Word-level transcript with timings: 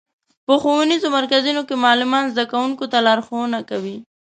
په 0.45 0.53
ښوونیزو 0.61 1.07
مرکزونو 1.17 1.61
کې 1.67 1.75
معلمان 1.85 2.25
زدهکوونکو 2.33 2.85
ته 2.91 2.97
لارښوونه 3.05 3.59
کوي. 3.69 3.97